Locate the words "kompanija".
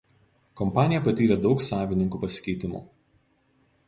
0.61-1.03